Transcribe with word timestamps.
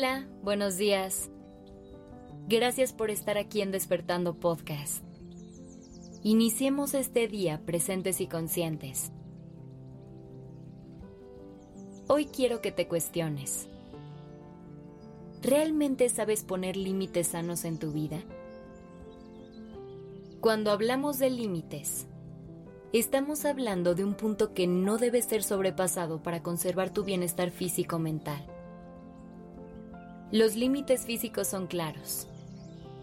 Hola, 0.00 0.26
buenos 0.42 0.78
días. 0.78 1.28
Gracias 2.48 2.94
por 2.94 3.10
estar 3.10 3.36
aquí 3.36 3.60
en 3.60 3.70
Despertando 3.70 4.32
Podcast. 4.32 5.04
Iniciemos 6.22 6.94
este 6.94 7.28
día 7.28 7.60
presentes 7.66 8.22
y 8.22 8.26
conscientes. 8.26 9.12
Hoy 12.08 12.24
quiero 12.24 12.62
que 12.62 12.72
te 12.72 12.88
cuestiones. 12.88 13.68
¿Realmente 15.42 16.08
sabes 16.08 16.44
poner 16.44 16.78
límites 16.78 17.26
sanos 17.26 17.66
en 17.66 17.78
tu 17.78 17.92
vida? 17.92 18.22
Cuando 20.40 20.70
hablamos 20.70 21.18
de 21.18 21.28
límites, 21.28 22.06
estamos 22.94 23.44
hablando 23.44 23.94
de 23.94 24.04
un 24.04 24.14
punto 24.14 24.54
que 24.54 24.66
no 24.66 24.96
debe 24.96 25.20
ser 25.20 25.42
sobrepasado 25.42 26.22
para 26.22 26.42
conservar 26.42 26.88
tu 26.88 27.04
bienestar 27.04 27.50
físico-mental. 27.50 28.46
Los 30.32 30.54
límites 30.54 31.06
físicos 31.06 31.48
son 31.48 31.66
claros, 31.66 32.28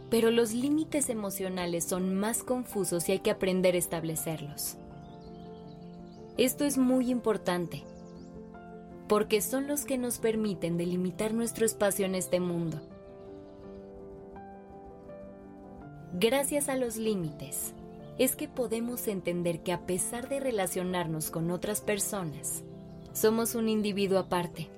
pero 0.09 0.31
los 0.31 0.54
límites 0.54 1.09
emocionales 1.09 1.84
son 1.84 2.16
más 2.16 2.41
confusos 2.41 3.09
y 3.09 3.12
hay 3.12 3.20
que 3.20 3.31
aprender 3.31 3.76
a 3.76 3.80
establecerlos. 3.80 4.77
Esto 6.38 6.63
es 6.63 6.77
muy 6.77 7.12
importante, 7.12 7.84
porque 9.09 9.41
son 9.41 9.67
los 9.67 9.84
que 9.84 9.98
nos 9.98 10.20
permiten 10.20 10.77
delimitar 10.77 11.34
nuestro 11.34 11.66
espacio 11.66 12.05
en 12.05 12.16
este 12.16 12.40
mundo. 12.40 12.80
Gracias 16.14 16.70
a 16.70 16.78
los 16.78 16.95
límites, 16.95 17.73
es 18.17 18.38
que 18.38 18.48
podemos 18.48 19.05
entender 19.09 19.64
que 19.64 19.73
a 19.73 19.86
pesar 19.86 20.30
de 20.30 20.39
relacionarnos 20.39 21.30
con 21.30 21.52
otras 21.52 21.81
personas, 21.81 22.64
somos 23.11 23.53
un 23.53 23.67
individuo 23.67 24.17
aparte 24.17 24.70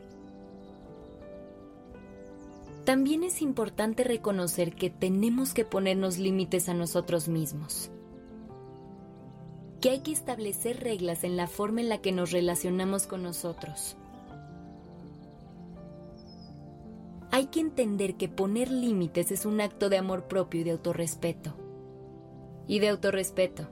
también 2.89 3.23
es 3.23 3.43
importante 3.43 4.03
reconocer 4.03 4.73
que 4.73 4.89
tenemos 4.89 5.53
que 5.53 5.63
ponernos 5.63 6.17
límites 6.17 6.69
a 6.69 6.73
nosotros 6.73 7.27
mismos. 7.27 7.91
Que 9.79 9.91
hay 9.91 9.99
que 9.99 10.11
establecer 10.11 10.79
reglas 10.79 11.23
en 11.23 11.37
la 11.37 11.45
forma 11.45 11.81
en 11.81 11.89
la 11.89 11.99
que 11.99 12.11
nos 12.11 12.31
relacionamos 12.31 13.05
con 13.05 13.21
nosotros. 13.21 13.95
Hay 17.29 17.45
que 17.51 17.59
entender 17.59 18.15
que 18.15 18.27
poner 18.27 18.71
límites 18.71 19.29
es 19.29 19.45
un 19.45 19.61
acto 19.61 19.89
de 19.89 19.99
amor 19.99 20.27
propio 20.27 20.61
y 20.61 20.63
de 20.63 20.71
autorrespeto. 20.71 21.53
Y 22.65 22.79
de 22.79 22.89
autorrespeto. 22.89 23.69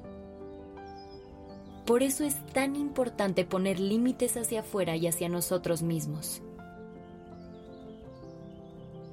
Por 1.87 2.03
eso 2.03 2.23
es 2.23 2.35
tan 2.53 2.75
importante 2.75 3.45
poner 3.45 3.79
límites 3.79 4.37
hacia 4.37 4.59
afuera 4.59 4.95
y 4.95 5.07
hacia 5.07 5.27
nosotros 5.27 5.81
mismos. 5.81 6.43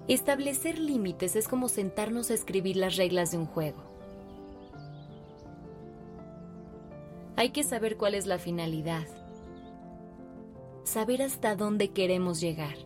Establecer 0.07 0.79
límites 0.79 1.35
es 1.35 1.49
como 1.49 1.71
sentarnos 1.71 2.31
a 2.31 2.35
escribir 2.35 2.77
las 2.77 2.97
reglas 2.97 3.31
de 3.31 3.39
un 3.39 3.47
juego. 3.47 3.83
Hay 7.37 7.51
que 7.51 7.63
saber 7.63 7.97
cuál 7.97 8.15
es 8.15 8.27
la 8.27 8.39
finalidad, 8.39 9.07
saber 10.85 11.23
hasta 11.23 11.57
dónde 11.57 11.89
queremos 11.89 12.39
llegar 12.39 12.77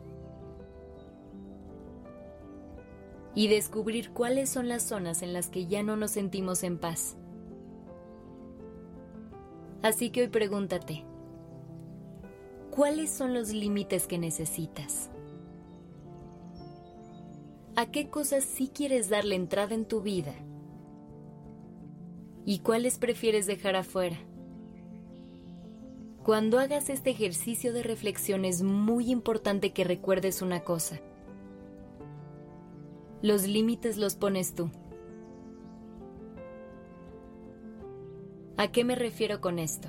y 3.35 3.49
descubrir 3.49 4.11
cuáles 4.13 4.49
son 4.49 4.69
las 4.69 4.85
zonas 4.85 5.23
en 5.23 5.33
las 5.33 5.49
que 5.49 5.67
ya 5.67 5.83
no 5.83 5.97
nos 5.97 6.13
sentimos 6.13 6.63
en 6.63 6.79
paz. 6.79 7.17
Así 9.83 10.11
que 10.11 10.23
hoy 10.23 10.29
pregúntate, 10.29 11.05
¿cuáles 12.71 13.11
son 13.11 13.35
los 13.35 13.51
límites 13.51 14.07
que 14.07 14.19
necesitas? 14.19 15.11
A 17.79 17.93
qué 17.93 18.11
cosas 18.11 18.43
sí 18.43 18.73
quieres 18.75 19.09
darle 19.09 19.37
entrada 19.37 19.73
en 19.73 19.85
tu 19.85 20.01
vida 20.03 20.35
y 22.45 22.59
cuáles 22.59 22.99
prefieres 22.99 23.47
dejar 23.47 23.77
afuera. 23.77 24.17
Cuando 26.25 26.59
hagas 26.59 26.91
este 26.91 27.11
ejercicio 27.11 27.73
de 27.73 27.85
reflexión 27.85 28.45
es 28.45 28.63
muy 28.65 29.13
importante 29.13 29.73
que 29.73 29.85
recuerdes 29.85 30.43
una 30.43 30.65
cosa. 30.65 30.99
Los 33.23 33.47
límites 33.47 33.97
los 33.97 34.17
pones 34.17 34.57
tú. 34.57 34.73
¿A 38.57 38.73
qué 38.73 38.83
me 38.83 38.97
refiero 38.97 39.41
con 39.41 39.61
esto? 39.61 39.89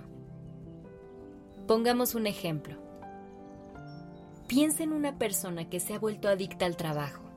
Pongamos 1.67 2.13
un 2.13 2.27
ejemplo. 2.27 2.75
Piensa 4.45 4.83
en 4.83 4.93
una 4.93 5.17
persona 5.17 5.71
que 5.71 5.79
se 5.79 5.95
ha 5.95 5.99
vuelto 5.99 6.27
adicta 6.27 6.67
al 6.67 6.77
trabajo 6.77 7.28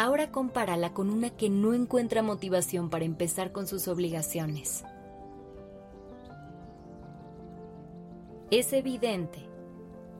Ahora 0.00 0.32
compárala 0.32 0.94
con 0.94 1.10
una 1.10 1.28
que 1.28 1.50
no 1.50 1.74
encuentra 1.74 2.22
motivación 2.22 2.88
para 2.88 3.04
empezar 3.04 3.52
con 3.52 3.66
sus 3.66 3.86
obligaciones. 3.86 4.82
Es 8.50 8.72
evidente 8.72 9.40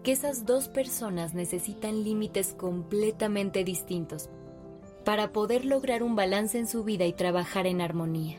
que 0.03 0.13
esas 0.13 0.45
dos 0.45 0.69
personas 0.69 1.33
necesitan 1.33 2.05
límites 2.05 2.53
completamente 2.53 3.65
distintos 3.65 4.29
para 5.07 5.33
poder 5.33 5.65
lograr 5.65 6.03
un 6.03 6.15
balance 6.15 6.59
en 6.59 6.67
su 6.67 6.85
vida 6.85 7.07
y 7.07 7.15
trabajar 7.15 7.67
en 7.67 7.81
armonía. 7.81 8.37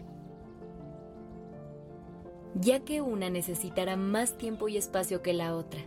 Ya 2.54 2.82
que 2.82 3.02
una 3.02 3.32
necesitará 3.32 3.96
más 3.96 4.38
tiempo 4.38 4.70
y 4.70 4.78
espacio 4.78 5.24
que 5.24 5.34
la 5.34 5.56
otra. 5.56 5.82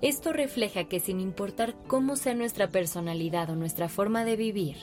Esto 0.00 0.32
refleja 0.32 0.84
que 0.84 1.00
sin 1.00 1.20
importar 1.20 1.74
cómo 1.88 2.14
sea 2.14 2.34
nuestra 2.34 2.68
personalidad 2.68 3.50
o 3.50 3.56
nuestra 3.56 3.88
forma 3.88 4.24
de 4.24 4.36
vivir, 4.36 4.76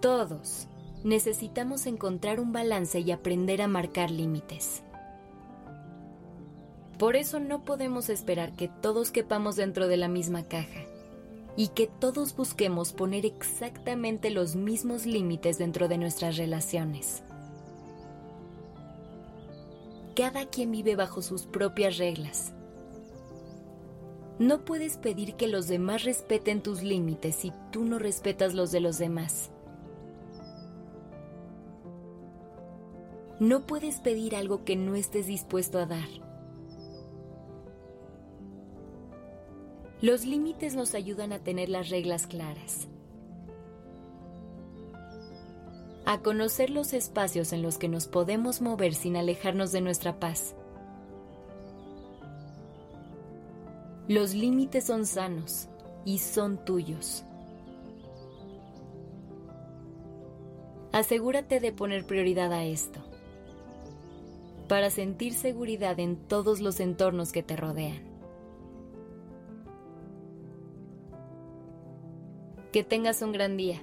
todos 0.00 0.68
necesitamos 1.04 1.86
encontrar 1.86 2.40
un 2.40 2.52
balance 2.52 3.00
y 3.00 3.10
aprender 3.10 3.60
a 3.60 3.68
marcar 3.68 4.10
límites. 4.10 4.82
Por 6.98 7.16
eso 7.16 7.38
no 7.38 7.64
podemos 7.64 8.08
esperar 8.08 8.56
que 8.56 8.68
todos 8.68 9.10
quepamos 9.10 9.56
dentro 9.56 9.86
de 9.86 9.98
la 9.98 10.08
misma 10.08 10.44
caja 10.44 10.80
y 11.54 11.68
que 11.68 11.86
todos 11.86 12.34
busquemos 12.34 12.94
poner 12.94 13.26
exactamente 13.26 14.30
los 14.30 14.56
mismos 14.56 15.04
límites 15.04 15.58
dentro 15.58 15.88
de 15.88 15.98
nuestras 15.98 16.38
relaciones. 16.38 17.22
Cada 20.16 20.46
quien 20.46 20.70
vive 20.70 20.96
bajo 20.96 21.20
sus 21.20 21.44
propias 21.44 21.98
reglas. 21.98 22.54
No 24.38 24.64
puedes 24.64 24.96
pedir 24.96 25.34
que 25.34 25.46
los 25.46 25.68
demás 25.68 26.04
respeten 26.04 26.62
tus 26.62 26.82
límites 26.82 27.36
si 27.36 27.52
tú 27.70 27.84
no 27.84 27.98
respetas 27.98 28.54
los 28.54 28.72
de 28.72 28.80
los 28.80 28.96
demás. 28.96 29.50
No 33.40 33.66
puedes 33.66 34.00
pedir 34.00 34.34
algo 34.36 34.64
que 34.64 34.74
no 34.74 34.94
estés 34.94 35.26
dispuesto 35.26 35.78
a 35.78 35.84
dar. 35.84 36.08
Los 40.00 40.24
límites 40.24 40.74
nos 40.74 40.94
ayudan 40.94 41.34
a 41.34 41.40
tener 41.40 41.68
las 41.68 41.90
reglas 41.90 42.26
claras 42.26 42.88
a 46.06 46.18
conocer 46.22 46.70
los 46.70 46.92
espacios 46.92 47.52
en 47.52 47.62
los 47.62 47.78
que 47.78 47.88
nos 47.88 48.06
podemos 48.06 48.62
mover 48.62 48.94
sin 48.94 49.16
alejarnos 49.16 49.72
de 49.72 49.80
nuestra 49.80 50.20
paz. 50.20 50.54
Los 54.06 54.32
límites 54.32 54.84
son 54.84 55.04
sanos 55.04 55.68
y 56.04 56.18
son 56.18 56.64
tuyos. 56.64 57.24
Asegúrate 60.92 61.58
de 61.58 61.72
poner 61.72 62.06
prioridad 62.06 62.52
a 62.52 62.64
esto, 62.64 63.00
para 64.68 64.90
sentir 64.90 65.34
seguridad 65.34 65.98
en 65.98 66.16
todos 66.16 66.60
los 66.60 66.78
entornos 66.78 67.32
que 67.32 67.42
te 67.42 67.56
rodean. 67.56 68.00
Que 72.72 72.84
tengas 72.84 73.22
un 73.22 73.32
gran 73.32 73.56
día. 73.56 73.82